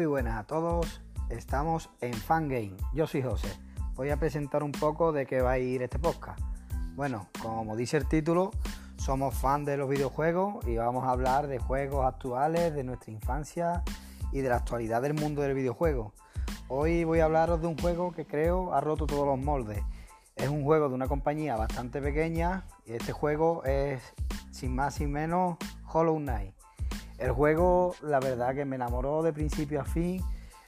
[0.00, 2.74] Muy buenas a todos, estamos en Fangame.
[2.94, 3.48] Yo soy José.
[3.96, 6.40] Voy a presentar un poco de qué va a ir este podcast.
[6.96, 8.50] Bueno, como dice el título,
[8.96, 13.82] somos fans de los videojuegos y vamos a hablar de juegos actuales, de nuestra infancia
[14.32, 16.14] y de la actualidad del mundo del videojuego.
[16.68, 19.82] Hoy voy a hablaros de un juego que creo ha roto todos los moldes.
[20.34, 24.00] Es un juego de una compañía bastante pequeña y este juego es
[24.50, 25.58] sin más sin menos
[25.92, 26.59] Hollow Knight.
[27.20, 30.22] El juego, la verdad que me enamoró de principio a fin.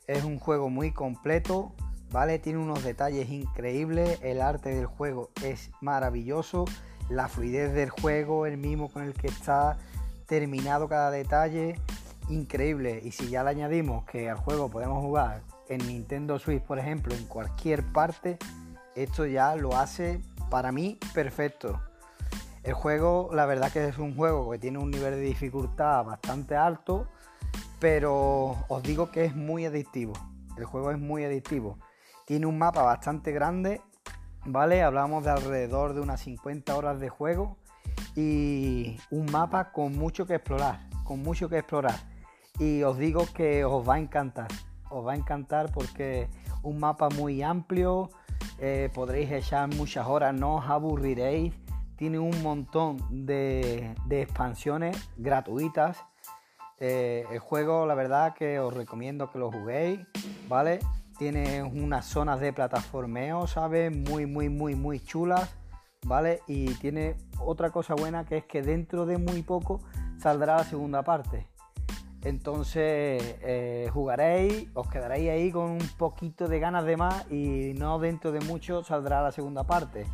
[0.06, 1.72] Es un juego muy completo,
[2.10, 2.38] ¿vale?
[2.38, 4.18] Tiene unos detalles increíbles.
[4.22, 6.66] El arte del juego es maravilloso.
[7.08, 9.78] La fluidez del juego, el mismo con el que está
[10.26, 11.80] terminado cada detalle,
[12.28, 13.00] increíble.
[13.02, 15.40] Y si ya le añadimos que al juego podemos jugar
[15.70, 18.36] en Nintendo Switch, por ejemplo, en cualquier parte,
[18.94, 21.80] esto ya lo hace para mí perfecto.
[22.62, 26.54] El juego, la verdad que es un juego que tiene un nivel de dificultad bastante
[26.54, 27.08] alto,
[27.80, 30.12] pero os digo que es muy adictivo.
[30.56, 31.78] El juego es muy adictivo.
[32.24, 33.80] Tiene un mapa bastante grande,
[34.44, 34.80] ¿vale?
[34.84, 37.56] Hablamos de alrededor de unas 50 horas de juego
[38.14, 41.96] y un mapa con mucho que explorar, con mucho que explorar.
[42.60, 44.48] Y os digo que os va a encantar,
[44.88, 46.28] os va a encantar porque
[46.62, 48.10] un mapa muy amplio,
[48.58, 51.52] eh, podréis echar muchas horas, no os aburriréis
[52.02, 56.04] tiene un montón de, expansiones gratuitas.
[56.80, 60.00] Eh, el juego, la verdad que os recomiendo que lo juguéis,
[60.48, 60.80] ¿vale?
[61.16, 63.96] Tiene unas zonas de plataformeo, ¿sabes?
[63.96, 65.54] Muy, muy, muy, muy chulas,
[66.04, 66.40] ¿vale?
[66.48, 69.80] Y tiene otra cosa buena que es que dentro de muy poco
[70.18, 71.46] saldrá la segunda parte.
[72.24, 78.00] Entonces eh, jugaréis, os quedaréis ahí con un poquito de ganas de más y no
[78.00, 80.04] dentro de mucho saldrá la segunda parte.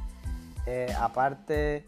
[0.71, 1.87] Eh, aparte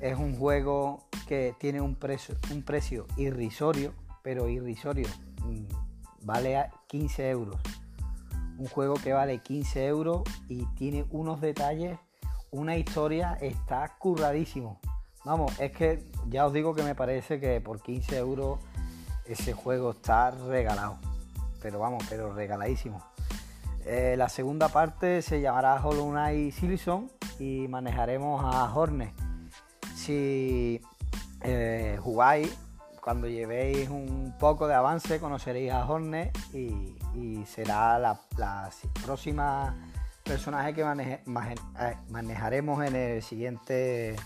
[0.00, 5.06] es un juego que tiene un precio, un precio irrisorio, pero irrisorio.
[5.44, 5.66] Mm,
[6.22, 7.60] vale 15 euros.
[8.56, 11.98] Un juego que vale 15 euros y tiene unos detalles,
[12.50, 14.80] una historia, está curradísimo.
[15.26, 18.60] Vamos, es que ya os digo que me parece que por 15 euros
[19.26, 20.96] ese juego está regalado.
[21.60, 23.04] Pero vamos, pero regaladísimo.
[23.84, 27.10] Eh, la segunda parte se llamará Hollow Knight Silson
[27.68, 29.12] manejaremos a Hornet.
[29.94, 30.80] Si
[31.42, 32.56] eh, jugáis,
[33.00, 38.20] cuando llevéis un poco de avance, conoceréis a Hornet y, será la,
[39.04, 39.76] próxima
[40.22, 44.16] personaje que eh, manejaremos en el siguiente,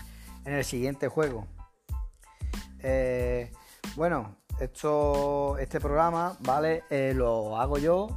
[0.45, 1.47] en el siguiente juego.
[2.79, 3.51] Eh,
[3.95, 6.83] bueno, esto, este programa, ¿vale?
[7.13, 8.07] lo hago yo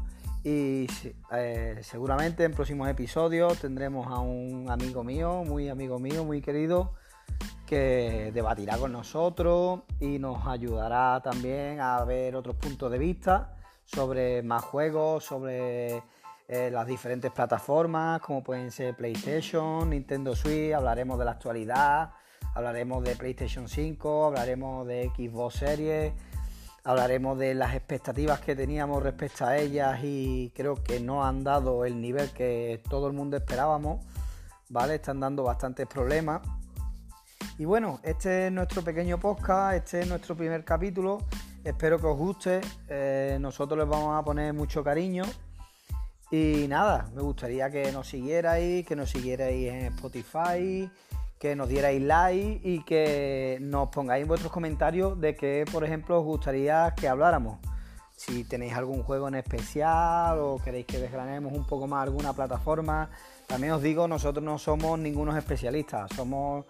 [0.42, 0.86] y
[1.32, 6.94] eh, seguramente en próximos episodios tendremos a un amigo mío, muy amigo mío, muy querido,
[7.66, 14.42] que debatirá con nosotros y nos ayudará también a ver otros puntos de vista sobre
[14.42, 16.02] más juegos, sobre
[16.48, 22.12] eh, las diferentes plataformas, como pueden ser PlayStation, Nintendo Switch, hablaremos de la actualidad,
[22.54, 26.12] hablaremos de PlayStation 5, hablaremos de Xbox Series
[26.84, 31.84] Hablaremos de las expectativas que teníamos respecto a ellas y creo que no han dado
[31.84, 34.04] el nivel que todo el mundo esperábamos,
[34.68, 34.94] ¿vale?
[34.94, 36.40] Están dando bastantes problemas.
[37.58, 41.19] Y bueno, este es nuestro pequeño podcast, este es nuestro primer capítulo.
[41.62, 42.60] Espero que os guste.
[42.88, 45.24] Eh, nosotros les vamos a poner mucho cariño.
[46.30, 50.90] Y nada, me gustaría que nos siguierais, que nos siguierais en Spotify,
[51.40, 56.24] que nos dierais like y que nos pongáis vuestros comentarios de qué, por ejemplo, os
[56.24, 57.58] gustaría que habláramos.
[58.14, 63.08] Si tenéis algún juego en especial o queréis que desgranemos un poco más alguna plataforma.
[63.46, 66.66] También os digo, nosotros no somos ningunos especialistas, somos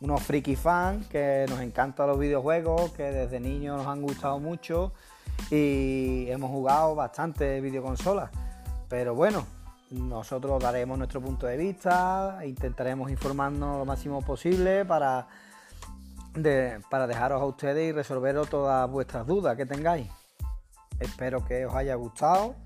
[0.00, 4.94] unos friki fans que nos encantan los videojuegos, que desde niños nos han gustado mucho
[5.50, 8.30] y hemos jugado bastante videoconsolas.
[8.88, 9.44] Pero bueno,
[9.90, 15.28] nosotros daremos nuestro punto de vista, intentaremos informarnos lo máximo posible para,
[16.90, 20.08] para dejaros a ustedes y resolveros todas vuestras dudas que tengáis.
[20.98, 22.56] Espero que os haya gustado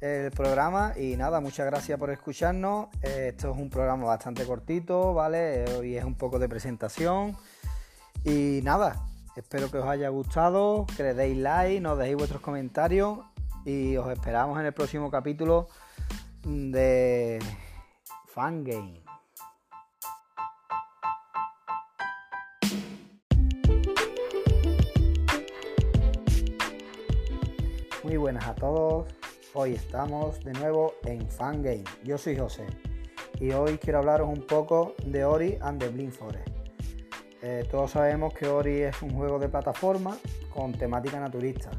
[0.00, 2.88] el programa y nada, muchas gracias por escucharnos.
[3.00, 5.64] Esto es un programa bastante cortito, ¿vale?
[5.76, 7.36] Hoy es un poco de presentación
[8.24, 9.06] y nada,
[9.36, 13.20] espero que os haya gustado, que le deis like, nos dejéis vuestros comentarios
[13.64, 15.68] y os esperamos en el próximo capítulo
[16.46, 17.40] de
[18.28, 19.02] Fangame.
[28.04, 29.06] Muy buenas a todos.
[29.54, 31.82] Hoy estamos de nuevo en Fangame.
[32.04, 32.64] Yo soy José
[33.40, 36.48] y hoy quiero hablaros un poco de Ori and the Blind Forest.
[37.42, 40.16] Eh, todos sabemos que Ori es un juego de plataforma
[40.54, 41.70] con temática naturista.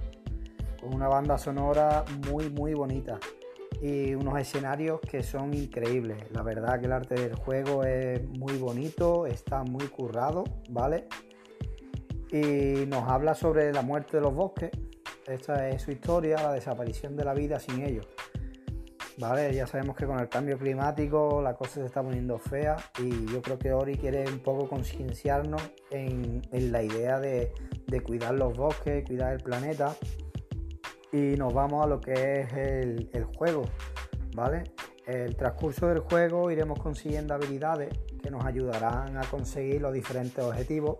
[0.82, 3.20] con una banda sonora muy muy bonita
[3.82, 6.18] y unos escenarios que son increíbles.
[6.32, 11.08] La verdad que el arte del juego es muy bonito, está muy currado, ¿vale?
[12.32, 14.72] Y nos habla sobre la muerte de los bosques.
[15.28, 18.08] Esta es su historia, la desaparición de la vida sin ellos.
[19.20, 19.52] ¿Vale?
[19.52, 23.42] Ya sabemos que con el cambio climático la cosa se está poniendo fea y yo
[23.42, 27.52] creo que Ori quiere un poco concienciarnos en, la idea de,
[28.04, 29.96] cuidar los bosques, cuidar el planeta
[31.12, 33.64] y nos vamos a lo que es el, juego,
[34.36, 34.64] ¿vale?
[35.06, 37.90] El transcurso del juego iremos consiguiendo habilidades
[38.22, 40.98] que nos ayudarán a conseguir los diferentes objetivos.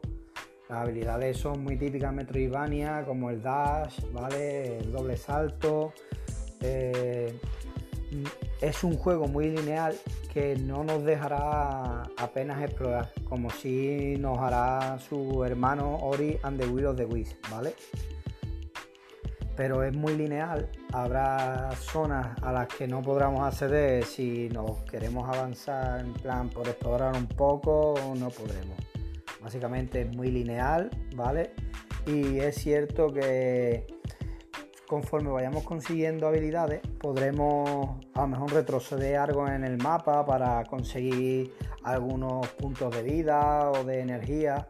[0.70, 4.80] Las habilidades son muy típicas Metroidvania, como el dash, ¿vale?
[4.80, 5.94] El doble salto.
[6.62, 7.38] Eh,
[8.62, 9.96] es un juego muy lineal
[10.34, 16.68] que no nos dejará apenas explorar, como si nos hará su hermano Ori and the
[16.68, 17.74] Will of the Wisps, ¿vale?
[19.58, 25.28] Pero es muy lineal, habrá zonas a las que no podremos acceder si nos queremos
[25.28, 28.78] avanzar en plan por explorar un poco, no podremos.
[29.42, 31.54] Básicamente es muy lineal, ¿vale?
[32.06, 33.88] Y es cierto que
[34.88, 41.54] conforme vayamos consiguiendo habilidades, podremos a lo mejor retroceder algo en el mapa para conseguir
[41.84, 44.68] algunos puntos de vida o de energía,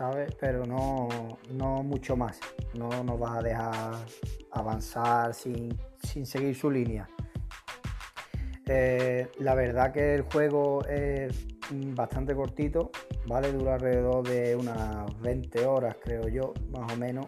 [0.00, 0.34] ¿sabes?
[0.40, 2.40] Pero no, mucho más.
[2.72, 3.96] No nos va a dejar
[4.52, 5.76] avanzar sin,
[6.24, 7.06] seguir su línea.
[8.66, 11.46] Eh, la verdad que el juego es
[11.94, 12.90] bastante cortito,
[13.26, 13.52] ¿vale?
[13.52, 17.26] Dura alrededor de unas 20 horas, creo yo, más o menos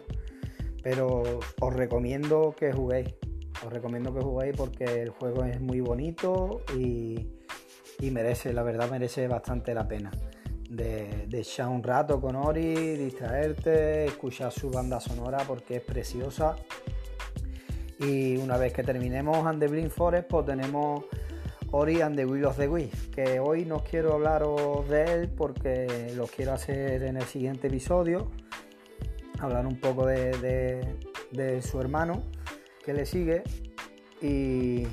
[0.83, 1.23] pero
[1.61, 3.15] os recomiendo que juguéis.
[3.65, 7.29] Os recomiendo que juguéis porque el juego es muy bonito y,
[8.11, 10.11] merece, la verdad merece bastante la pena.
[10.73, 16.57] De, echar un rato con Ori, distraerte, escuchar su banda sonora porque es preciosa.
[17.99, 21.05] Y una vez que terminemos And the Blind Forest, pues tenemos
[21.71, 26.27] Ori and the Will of the que hoy no quiero hablaros de él porque lo
[26.27, 28.31] quiero hacer en el siguiente episodio
[29.43, 30.97] hablar un poco de,
[31.63, 32.23] su hermano
[32.85, 33.43] que le sigue.
[34.21, 34.87] Y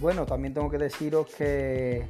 [0.00, 2.08] bueno, también tengo que deciros que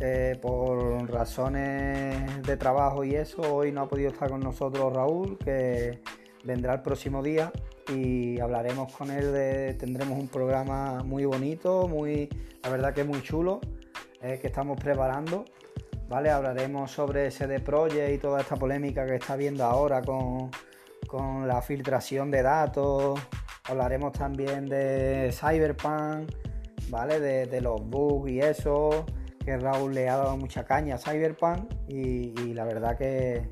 [0.00, 5.38] eh, por razones de trabajo y eso, hoy no ha podido estar con nosotros Raúl,
[5.38, 6.00] que
[6.44, 7.52] vendrá el próximo día
[7.88, 12.28] y hablaremos con él tendremos un programa muy bonito, muy,
[12.62, 13.60] la verdad que muy chulo,
[14.22, 15.44] eh, que estamos preparando.
[16.08, 16.30] ¿Vale?
[16.30, 20.50] Hablaremos sobre CD Projekt y toda esta polémica que está habiendo ahora con,
[21.06, 23.20] con la filtración de datos.
[23.64, 26.30] Hablaremos también de Cyberpunk,
[26.88, 27.20] ¿vale?
[27.20, 29.04] De, los bugs y eso,
[29.48, 33.48] que Raúl le ha dado mucha caña a Cyberpunk y, la verdad que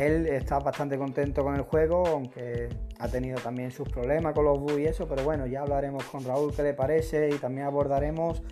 [0.00, 4.58] él está bastante contento con el juego, aunque ha tenido también sus problemas con los
[4.58, 8.42] bugs y eso, pero bueno, ya hablaremos con Raúl qué le parece y también abordaremos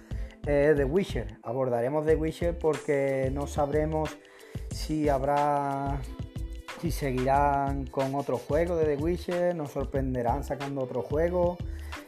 [0.47, 1.39] eh, The Witcher.
[1.43, 4.17] Abordaremos The Witcher porque no sabremos
[4.71, 6.01] si habrá
[6.81, 11.59] si seguirán con otro juego de The Witcher, nos sorprenderán sacando otro juego,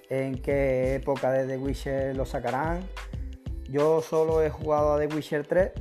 [0.09, 2.81] en qué época de The Witcher lo sacarán.
[3.73, 5.73] Yo solo he jugado a The Witcher 3,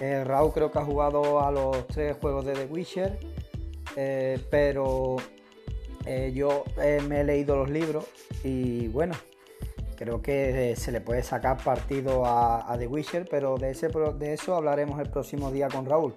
[0.00, 3.16] eh, Raúl creo que ha jugado a los tres juegos de The Witcher,
[3.94, 5.18] eh, pero
[6.04, 6.64] eh, yo
[7.08, 8.06] me he leído los libros
[8.42, 9.14] y bueno,
[9.94, 14.56] creo que se le puede sacar partido a, The Witcher, pero de, ese, de eso
[14.56, 16.16] hablaremos el próximo día con Raúl.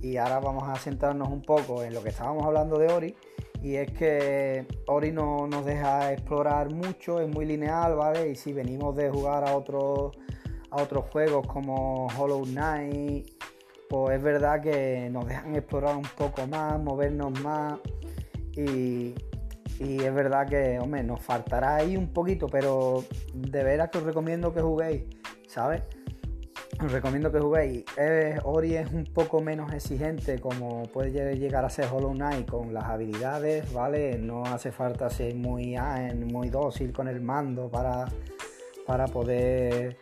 [0.00, 3.16] Y ahora vamos a centrarnos un poco en lo que estábamos hablando de Ori.
[3.62, 8.30] Y es que Ori no nos deja explorar mucho, es muy lineal, ¿vale?
[8.30, 10.12] Y si venimos de jugar a otros
[10.70, 13.30] a otros juegos como Hollow Knight,
[13.88, 17.78] pues es verdad que nos dejan explorar un poco más, movernos más.
[18.56, 19.14] Y,
[19.78, 24.04] y es verdad que, hombre, nos faltará ahí un poquito, pero de veras que os
[24.04, 25.04] recomiendo que juguéis,
[25.46, 25.82] ¿sabes?
[26.84, 27.84] Os recomiendo que juguéis.
[28.44, 32.84] Ori es un poco menos exigente como puede llegar a ser Hollow Knight con las
[32.84, 34.18] habilidades, ¿vale?
[34.18, 35.76] No hace falta ser muy,
[36.30, 38.06] muy dócil con el mando para,
[38.86, 39.96] para poder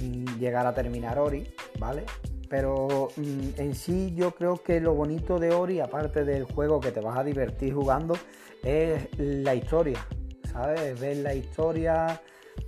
[0.00, 2.04] mm, llegar a terminar Ori, ¿vale?
[2.48, 6.92] Pero mm, en sí yo creo que lo bonito de Ori, aparte del juego que
[6.92, 8.14] te vas a divertir jugando,
[8.62, 10.06] es la historia,
[10.50, 10.98] ¿sabes?
[11.00, 12.20] Ver la historia,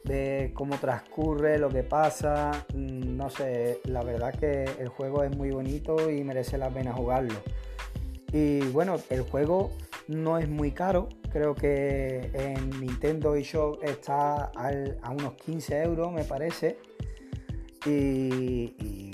[0.05, 2.67] de cómo transcurre, lo que pasa.
[2.75, 6.93] Mm, no sé, la verdad que el juego es muy bonito y merece la pena
[6.93, 7.35] jugarlo.
[8.33, 9.73] Y bueno, el juego
[10.09, 16.25] no es muy caro, creo que en Nintendo eShop está a unos 15 euros, me
[16.25, 16.79] parece.
[17.85, 19.12] Y,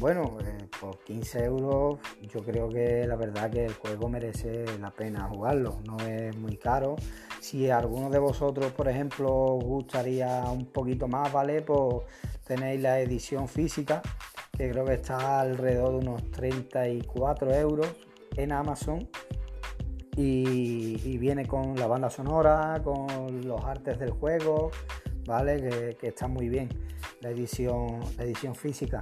[0.00, 4.90] bueno, eh, por 15 euros yo creo que la verdad que el juego merece la
[4.90, 6.96] pena jugarlo, no es muy caro.
[7.40, 11.60] Si alguno de vosotros, por ejemplo, os gustaría un poquito más, ¿vale?
[11.60, 12.06] Pues
[12.46, 14.00] tenéis la edición física,
[14.56, 17.88] que creo que está alrededor de unos 34 euros
[18.36, 19.06] en Amazon.
[20.16, 24.70] Y, viene con la banda sonora, con los artes del juego,
[25.26, 25.96] ¿vale?
[25.98, 26.68] Que, está muy bien
[27.20, 29.00] la edición, la edición física.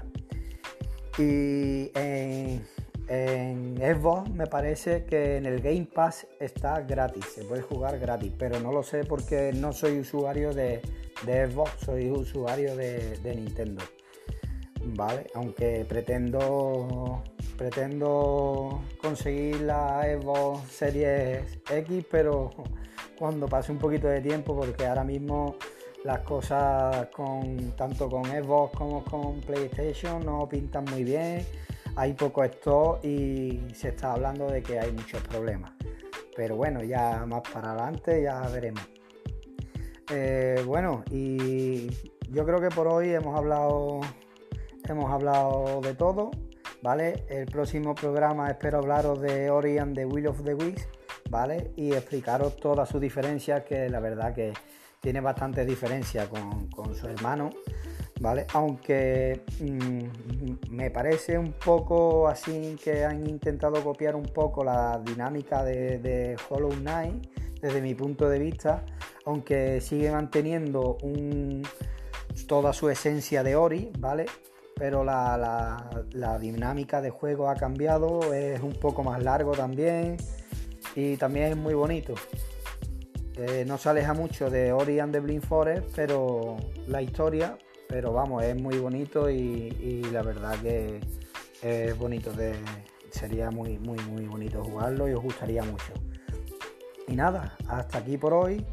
[1.19, 2.65] Y en,
[3.09, 8.33] en Xbox me parece que en el Game Pass está gratis, se puede jugar gratis,
[8.39, 10.83] pero no lo sé porque no soy usuario de,
[11.25, 13.83] Xbox, soy usuario de, Nintendo.
[14.85, 17.23] Vale, aunque pretendo
[17.57, 22.51] pretendo conseguir la Xbox Series X, pero
[23.19, 25.57] cuando pase un poquito de tiempo, porque ahora mismo
[26.05, 31.45] las cosas con tanto con Xbox como con PlayStation no pintan muy bien,
[31.97, 35.73] hay poco stock y se está hablando de que hay muchos problemas.
[36.37, 38.87] Pero bueno, ya más para adelante ya veremos.
[40.11, 41.91] Eh, bueno, y
[42.31, 44.01] yo creo que por hoy hemos hablado
[44.89, 46.31] hemos hablado de todo,
[46.83, 47.25] ¿vale?
[47.29, 50.89] El próximo programa espero hablaros de Ori and the Will of the Wisps,
[51.31, 51.73] ¿vale?
[51.77, 54.53] Y explicaros todas sus diferencias, que la verdad que
[55.01, 57.51] tiene bastante diferencia con, su hermano,
[58.21, 58.47] ¿vale?
[58.55, 65.63] Aunque mm, me parece un poco así que han intentado copiar un poco la dinámica
[65.65, 67.27] de, Hollow Knight
[67.61, 68.85] desde mi punto de vista,
[69.25, 70.99] aunque sigue manteniendo
[72.47, 74.27] toda su esencia de Ori, ¿vale?
[74.77, 80.17] Pero la, la dinámica de juego ha cambiado, es un poco más largo también
[80.95, 82.15] y también es muy bonito
[83.67, 86.57] no se aleja mucho de Ori and the Blind Forest, pero
[86.89, 87.57] la historia,
[87.89, 91.01] pero vamos, es muy bonito y, la verdad que
[91.63, 92.55] es bonito, de,
[93.11, 95.93] sería muy, muy, muy bonito jugarlo y os gustaría mucho.
[97.07, 98.65] Y nada, hasta aquí por hoy.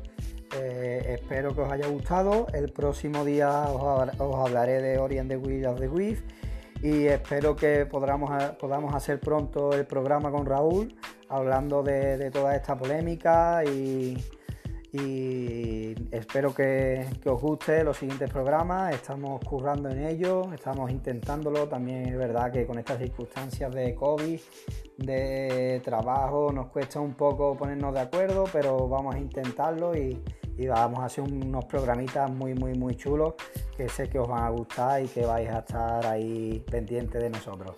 [0.57, 2.47] Eh, espero que os haya gustado.
[2.53, 6.25] El próximo día os, hablaré de Ori and the Will of the Wisp
[6.81, 10.95] y espero que podamos, podamos hacer pronto el programa con Raúl
[11.29, 14.17] hablando de toda esta polémica y,
[14.97, 18.93] y espero que, os guste los siguientes programas.
[18.93, 21.67] Estamos currando en ello, estamos intentándolo.
[21.67, 24.39] También es verdad que con estas circunstancias de COVID,
[24.97, 30.21] de trabajo, nos cuesta un poco ponernos de acuerdo, pero vamos a intentarlo y,
[30.69, 33.33] vamos a hacer unos programitas muy, muy, muy chulos
[33.75, 37.29] que sé que os van a gustar y que vais a estar ahí pendientes de
[37.29, 37.75] nosotros.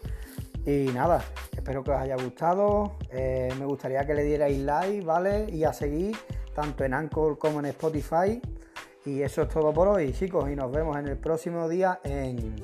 [0.63, 1.23] Y nada,
[1.55, 2.97] espero que os haya gustado.
[3.09, 5.47] Eh, me gustaría que le dierais like, ¿vale?
[5.49, 6.15] Y a seguir
[6.57, 8.41] tanto en Anchor como en Spotify.
[9.05, 12.55] Y eso es todo por hoy, chicos, y nos vemos en el próximo día en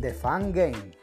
[0.00, 0.97] The Fan Game.